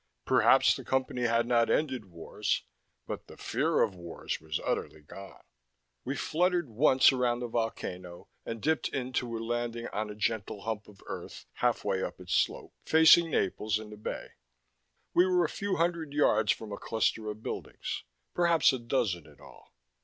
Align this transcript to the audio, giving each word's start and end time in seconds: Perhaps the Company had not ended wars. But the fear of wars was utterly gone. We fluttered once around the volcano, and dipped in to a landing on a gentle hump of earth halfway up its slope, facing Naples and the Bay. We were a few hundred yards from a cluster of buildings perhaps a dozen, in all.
Perhaps 0.25 0.75
the 0.75 0.83
Company 0.83 1.27
had 1.27 1.45
not 1.45 1.69
ended 1.69 2.05
wars. 2.09 2.63
But 3.05 3.27
the 3.27 3.37
fear 3.37 3.83
of 3.83 3.93
wars 3.93 4.41
was 4.41 4.59
utterly 4.65 5.01
gone. 5.01 5.43
We 6.03 6.15
fluttered 6.15 6.69
once 6.71 7.11
around 7.11 7.39
the 7.41 7.47
volcano, 7.47 8.27
and 8.43 8.63
dipped 8.63 8.87
in 8.89 9.13
to 9.13 9.37
a 9.37 9.37
landing 9.45 9.85
on 9.89 10.09
a 10.09 10.15
gentle 10.15 10.61
hump 10.61 10.87
of 10.87 11.01
earth 11.05 11.45
halfway 11.53 12.01
up 12.01 12.19
its 12.19 12.33
slope, 12.33 12.73
facing 12.83 13.29
Naples 13.29 13.77
and 13.77 13.91
the 13.91 13.95
Bay. 13.97 14.29
We 15.13 15.27
were 15.27 15.45
a 15.45 15.49
few 15.49 15.75
hundred 15.75 16.13
yards 16.13 16.51
from 16.51 16.71
a 16.71 16.79
cluster 16.79 17.29
of 17.29 17.43
buildings 17.43 18.03
perhaps 18.33 18.73
a 18.73 18.79
dozen, 18.79 19.27
in 19.27 19.39
all. 19.39 19.71